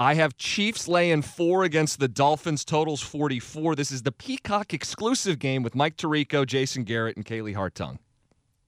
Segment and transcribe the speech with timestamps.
[0.00, 3.74] I have Chiefs laying four against the Dolphins, totals 44.
[3.74, 7.98] This is the Peacock exclusive game with Mike Tirico, Jason Garrett, and Kaylee Hartung.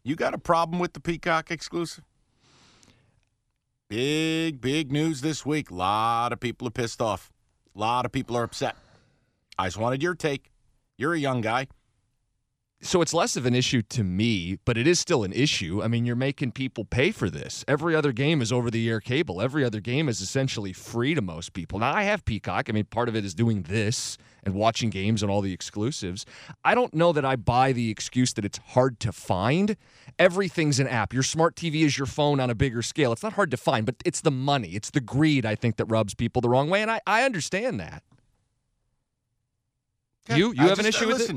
[0.02, 2.02] You got a problem with the Peacock exclusive?
[3.88, 5.70] Big, big news this week.
[5.70, 7.30] A lot of people are pissed off.
[7.76, 8.74] A lot of people are upset.
[9.56, 10.50] I just wanted your take.
[10.98, 11.68] You're a young guy.
[12.82, 15.82] So it's less of an issue to me, but it is still an issue.
[15.82, 17.62] I mean, you're making people pay for this.
[17.68, 19.42] Every other game is over the air cable.
[19.42, 21.78] Every other game is essentially free to most people.
[21.78, 22.70] Now, I have Peacock.
[22.70, 26.24] I mean, part of it is doing this and watching games and all the exclusives.
[26.64, 29.76] I don't know that I buy the excuse that it's hard to find.
[30.18, 31.12] Everything's an app.
[31.12, 33.12] Your smart TV is your phone on a bigger scale.
[33.12, 35.84] It's not hard to find, but it's the money, it's the greed, I think, that
[35.84, 36.80] rubs people the wrong way.
[36.80, 38.02] And I, I understand that.
[40.30, 41.36] You you I have an just- issue uh, with it?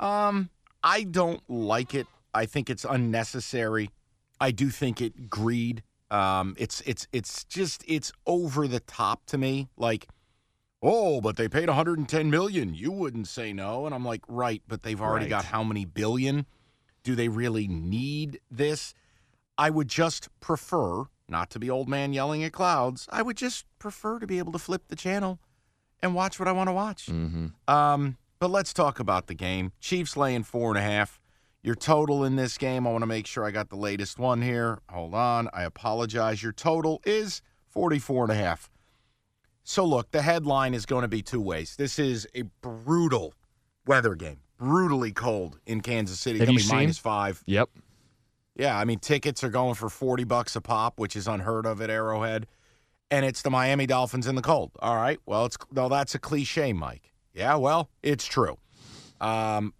[0.00, 0.50] Um,
[0.82, 2.06] I don't like it.
[2.34, 3.90] I think it's unnecessary.
[4.40, 5.82] I do think it greed.
[6.10, 9.68] Um, it's it's it's just it's over the top to me.
[9.76, 10.06] Like,
[10.82, 12.74] oh, but they paid 110 million.
[12.74, 13.86] You wouldn't say no.
[13.86, 15.30] And I'm like, right, but they've already Right.
[15.30, 16.46] got how many billion?
[17.02, 18.92] Do they really need this?
[19.58, 23.08] I would just prefer not to be old man yelling at clouds.
[23.10, 25.40] I would just prefer to be able to flip the channel
[26.02, 27.06] and watch what I want to watch.
[27.06, 27.46] Mm-hmm.
[27.74, 29.72] Um, but let's talk about the game.
[29.80, 31.20] Chiefs laying four and a half.
[31.62, 34.40] Your total in this game, I want to make sure I got the latest one
[34.40, 34.78] here.
[34.88, 35.48] Hold on.
[35.52, 36.42] I apologize.
[36.42, 38.70] Your total is 44 and a half.
[39.64, 41.74] So look, the headline is going to be two ways.
[41.74, 43.34] This is a brutal
[43.84, 44.38] weather game.
[44.58, 46.38] Brutally cold in Kansas City.
[46.38, 46.76] Have you seen?
[46.76, 47.42] minus five.
[47.46, 47.70] Yep.
[48.54, 51.82] Yeah, I mean tickets are going for 40 bucks a pop, which is unheard of
[51.82, 52.46] at Arrowhead.
[53.10, 54.70] And it's the Miami Dolphins in the cold.
[54.78, 55.18] All right.
[55.26, 57.12] Well, it's no, that's a cliche, Mike.
[57.36, 58.56] Yeah, well, it's true.
[59.20, 59.74] Um,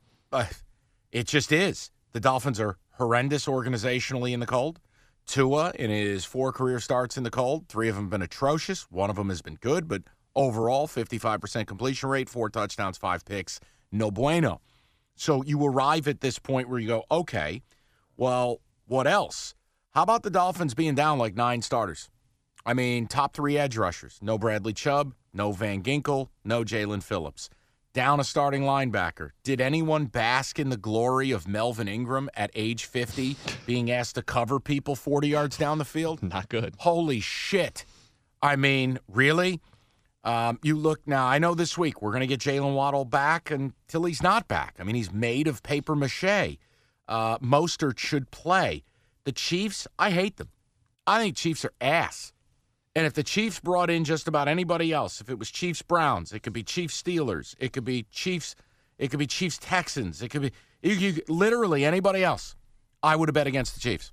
[1.11, 1.91] it just is.
[2.13, 4.79] The Dolphins are horrendous organizationally in the cold.
[5.27, 8.83] Tua, in his four career starts in the cold, three of them have been atrocious.
[8.91, 10.03] One of them has been good, but
[10.35, 13.59] overall, 55% completion rate, four touchdowns, five picks,
[13.91, 14.61] no bueno.
[15.15, 17.63] So you arrive at this point where you go, okay,
[18.19, 19.55] well, what else?
[19.93, 22.11] How about the Dolphins being down like nine starters?
[22.67, 24.19] I mean, top three edge rushers.
[24.21, 27.49] No Bradley Chubb, no Van Ginkel, no Jaelan Phillips.
[27.95, 29.31] Down a starting linebacker.
[29.45, 34.23] Did anyone bask in the glory of Melvin Ingram at age 50 being asked to
[34.23, 36.23] cover people 40 yards down the field?
[36.29, 36.75] Not good.
[36.79, 37.85] Holy shit.
[38.43, 39.61] I mean, really?
[40.25, 43.53] Um, you look now, I know this week we're going to get Jaylen Waddle back
[43.53, 44.75] until he's not back.
[44.81, 46.59] I mean, he's made of paper mache.
[47.07, 48.83] Uh, Mostert should play.
[49.23, 50.49] The Chiefs, I hate them.
[51.07, 52.33] I think Chiefs are ass.
[52.97, 56.33] And if the Chiefs brought in just about anybody else, if it was Chiefs Browns,
[56.33, 58.57] it could be Chiefs Steelers, it could be Chiefs,
[58.97, 62.57] it could be Chiefs Texans, it could be you, you, literally anybody else,
[63.03, 64.13] I would have bet against the Chiefs.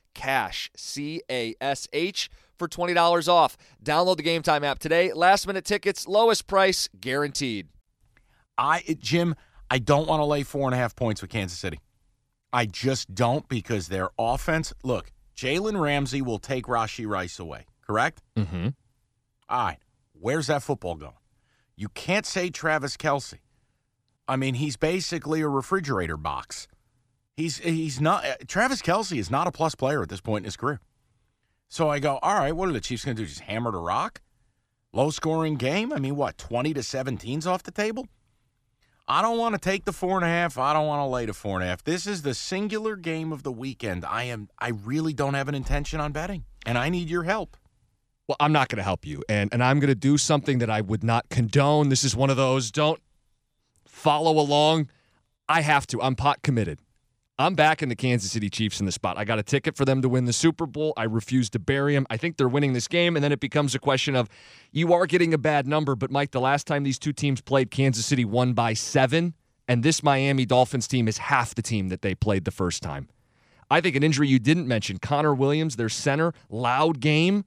[0.13, 3.57] cash, C A S H, for $20 off.
[3.83, 5.13] Download the Game Time app today.
[5.13, 7.67] Last minute tickets, lowest price guaranteed.
[8.57, 9.35] I Jim,
[9.69, 11.79] I don't want to lay four and a half points with Kansas City.
[12.53, 14.73] I just don't because their offense.
[14.83, 17.65] Look, Jalen Ramsey will take Rashee Rice away.
[17.85, 18.21] Correct.
[18.35, 18.69] Mm-hmm.
[19.49, 19.77] All right.
[20.13, 21.13] Where's that football going?
[21.75, 23.39] You can't say Travis Kelce.
[24.27, 26.67] I mean, he's basically a refrigerator box.
[27.41, 28.23] He's he's not.
[28.23, 30.79] Uh, Travis Kelce is not a plus player at this point in his career.
[31.69, 32.55] So I go, all right.
[32.55, 33.27] What are the Chiefs going to do?
[33.27, 34.21] Just hammer the rock?
[34.93, 35.91] Low scoring game.
[35.91, 38.07] I mean, what twenty to 17's off the table?
[39.07, 40.59] I don't want to take the four and a half.
[40.59, 41.83] I don't want to lay the four and a half.
[41.83, 44.05] This is the singular game of the weekend.
[44.05, 44.47] I am.
[44.59, 47.57] I really don't have an intention on betting, and I need your help.
[48.27, 50.69] Well, I'm not going to help you, and and I'm going to do something that
[50.69, 51.89] I would not condone.
[51.89, 52.69] This is one of those.
[52.69, 53.01] Don't
[53.87, 54.89] follow along.
[55.49, 56.01] I have to.
[56.03, 56.77] I'm pot committed.
[57.41, 59.17] I'm back in the Kansas City Chiefs in the spot.
[59.17, 60.93] I got a ticket for them to win the Super Bowl.
[60.95, 62.05] I refuse to bury them.
[62.09, 63.15] I think they're winning this game.
[63.15, 64.29] And then it becomes a question of
[64.71, 65.95] you are getting a bad number.
[65.95, 69.33] But, Mike, the last time these two teams played, Kansas City won by seven.
[69.67, 73.07] And this Miami Dolphins team is half the team that they played the first time.
[73.69, 77.45] I think an injury you didn't mention Connor Williams, their center, loud game.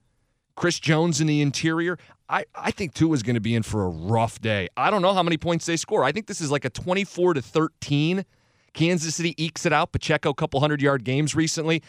[0.56, 1.98] Chris Jones in the interior.
[2.28, 4.68] I, I think is going to be in for a rough day.
[4.76, 6.02] I don't know how many points they score.
[6.04, 8.24] I think this is like a 24 to 13
[8.74, 9.92] Kansas City ekes it out.
[9.92, 11.82] Pacheco, a couple hundred yard games recently.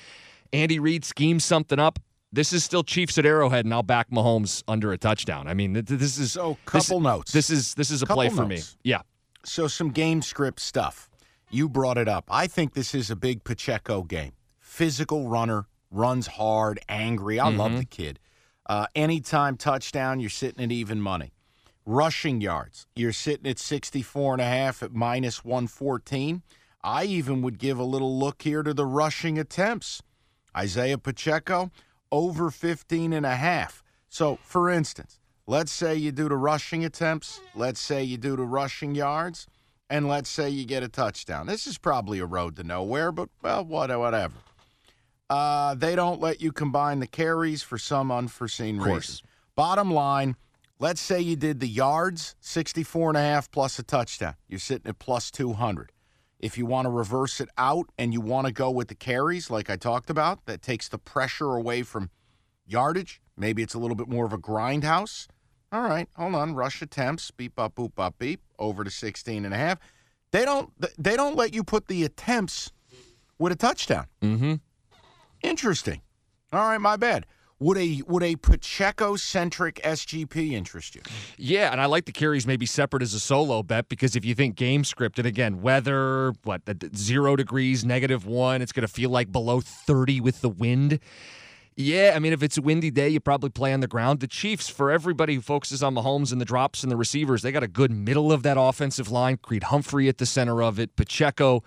[0.53, 1.99] Andy Reid schemes something up.
[2.31, 5.47] This is still Chiefs at Arrowhead, and I'll back Mahomes under a touchdown.
[5.47, 6.57] I mean, this is so.
[6.65, 7.31] Couple this, notes.
[7.31, 8.75] This is this is a couple play for notes.
[8.75, 8.79] me.
[8.83, 9.01] Yeah.
[9.43, 11.09] So some game script stuff.
[11.49, 12.25] You brought it up.
[12.29, 14.33] I think this is a big Pacheco game.
[14.59, 17.39] Physical runner, runs hard, angry.
[17.39, 17.59] I mm-hmm.
[17.59, 18.19] love the kid.
[18.65, 21.31] Uh, anytime touchdown, you're sitting at even money.
[21.85, 26.41] Rushing yards, you're sitting at 64 and a half at minus 114.
[26.85, 30.03] I even would give a little look here to the rushing attempts.
[30.55, 31.71] Isaiah Pacheco,
[32.11, 33.83] over 15 and a half.
[34.07, 38.43] So, for instance, let's say you do the rushing attempts, let's say you do the
[38.43, 39.47] rushing yards,
[39.89, 41.47] and let's say you get a touchdown.
[41.47, 44.35] This is probably a road to nowhere, but, well, whatever.
[45.27, 49.25] Uh, they don't let you combine the carries for some unforeseen reason.
[49.55, 50.35] Bottom line,
[50.77, 54.35] let's say you did the yards, 64 and a half plus a touchdown.
[54.47, 55.91] You're sitting at plus 200.
[56.39, 59.49] If you want to reverse it out and you want to go with the carries,
[59.49, 62.09] like I talked about, that takes the pressure away from
[62.65, 63.21] yardage.
[63.37, 65.27] Maybe it's a little bit more of a grindhouse.
[65.71, 66.55] All right, hold on.
[66.55, 69.79] Rush attempts, beep up, boop up, beep, over to 16 and a half.
[70.31, 72.71] They don't they don't let you put the attempts
[73.39, 74.07] with a touchdown.
[74.21, 74.55] Mm-hmm.
[75.41, 76.01] Interesting.
[76.51, 77.25] All right, my bad.
[77.59, 81.01] Would a would a Pacheco centric SGP interest you?
[81.37, 84.35] Yeah, and I like the carries maybe separate as a solo bet because if you
[84.35, 86.63] think game script, and again, weather, what
[86.95, 90.99] zero degrees, negative one, it's going to feel like below thirty with the wind.
[91.77, 94.21] Yeah, I mean, if it's a windy day, you probably play on the ground.
[94.21, 97.51] The Chiefs, for everybody who focuses on Mahomes and the drops and the receivers, they
[97.51, 99.37] got a good middle of that offensive line.
[99.37, 100.95] Creed Humphrey at the center of it.
[100.95, 101.63] Pacheco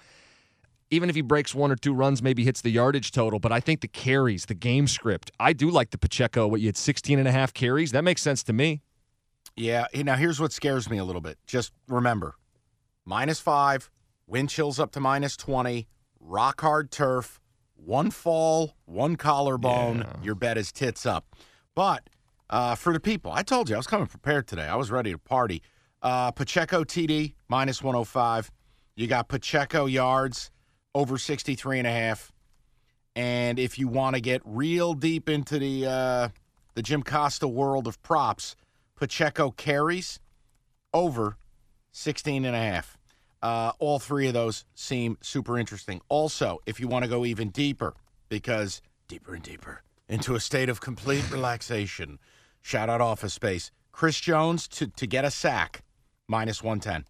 [0.91, 3.39] even if he breaks one or two runs, maybe hits the yardage total.
[3.39, 6.47] But I think the carries, the game script, I do like the Pacheco.
[6.47, 7.93] What you had 16 and a half carries.
[7.93, 8.83] That makes sense to me.
[9.57, 9.87] Yeah.
[9.95, 11.39] Now, here's what scares me a little bit.
[11.47, 12.37] Just remember
[13.05, 13.91] minus five,
[14.27, 15.87] wind chills up to minus 20,
[16.21, 17.41] rock hard turf,
[17.75, 19.99] one fall, one collarbone.
[19.99, 20.13] Yeah.
[20.23, 21.37] Your bet is tits up.
[21.75, 22.09] But
[22.51, 24.67] uh, for the people, I told you I was coming prepared today.
[24.67, 25.63] I was ready to party.
[26.01, 28.51] Uh, Pacheco TD, minus 105.
[28.97, 30.51] You got Pacheco yards
[30.95, 32.33] over 63 and a half.
[33.17, 36.29] And if you want to get real deep into the uh,
[36.75, 38.55] the Jim Costa world of props,
[38.95, 40.21] Pacheco carries
[40.95, 41.37] over
[41.93, 42.97] 16 and a half.
[43.43, 46.01] Uh, all three of those seem super interesting.
[46.09, 47.95] Also, if you want to go even deeper,
[48.29, 52.19] because deeper and deeper into a state of complete relaxation,
[52.63, 53.71] shout out Office Space.
[53.93, 55.83] Chris Jones to, to get a sack,
[56.29, 57.05] minus 110.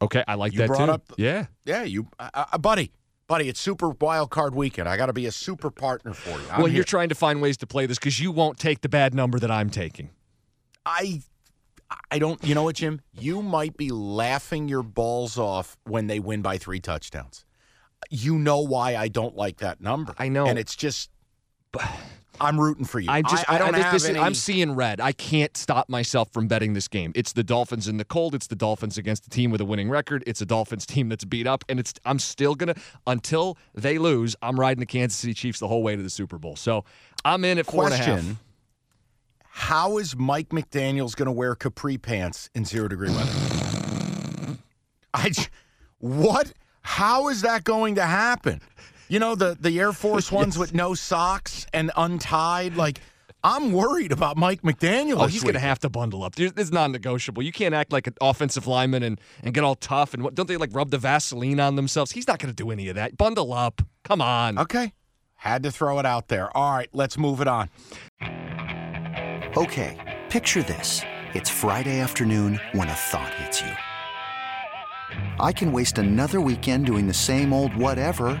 [0.00, 0.92] Okay, I like you that brought too.
[0.92, 1.46] Up, yeah.
[1.64, 2.90] Yeah, you, uh, uh, buddy
[3.26, 4.88] buddy, it's Super Wild Card Weekend.
[4.88, 6.46] I got to be a super partner for you.
[6.50, 6.76] I'm well, here.
[6.76, 9.38] you're trying to find ways to play this because you won't take the bad number
[9.38, 10.10] that I'm taking.
[10.86, 11.22] I,
[12.10, 12.42] I don't.
[12.44, 13.00] You know what, Jim?
[13.12, 17.44] You might be laughing your balls off when they win by three touchdowns.
[18.10, 20.14] You know why I don't like that number.
[20.18, 21.10] I know, and it's just.
[22.40, 23.10] I'm rooting for you.
[23.10, 24.18] I just I, I don't I, have this, any...
[24.18, 25.00] I'm seeing red.
[25.00, 27.12] I can't stop myself from betting this game.
[27.14, 28.34] It's the Dolphins in the cold.
[28.34, 30.24] It's the Dolphins against a team with a winning record.
[30.26, 32.74] It's a Dolphins team that's beat up, and it's I'm still gonna
[33.06, 34.36] until they lose.
[34.42, 36.56] I'm riding the Kansas City Chiefs the whole way to the Super Bowl.
[36.56, 36.84] So
[37.24, 38.36] I'm in at four Question, and a half.
[39.56, 43.30] How is Mike McDaniel's going to wear capri pants in zero degree weather?
[45.14, 45.30] I
[45.98, 46.52] what?
[46.82, 48.60] How is that going to happen?
[49.14, 52.74] You know the the Air Force ones with no socks and untied.
[52.74, 52.98] Like
[53.44, 55.18] I'm worried about Mike McDaniel.
[55.22, 56.34] Oh, he's going to have to bundle up.
[56.34, 57.42] There's- It's non-negotiable.
[57.44, 60.14] You can't act like an offensive lineman and, and get all tough.
[60.14, 62.10] And what, don't they like rub the Vaseline on themselves?
[62.10, 63.16] He's not going to do any of that.
[63.16, 63.82] Bundle up.
[64.02, 64.58] Come on.
[64.58, 64.92] Okay,
[65.36, 66.54] had to throw it out there.
[66.56, 67.68] All right, let's move it on.
[69.56, 71.02] Okay, picture this.
[71.34, 73.70] It's Friday afternoon when a thought hits you.
[75.38, 78.40] I can waste another weekend doing the same old whatever,